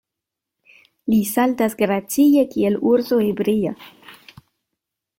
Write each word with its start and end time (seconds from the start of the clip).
Li 1.13 1.19
saltas 1.33 1.77
gracie, 1.83 2.47
kiel 2.57 2.81
urso 2.95 3.23
ebria. 3.29 3.79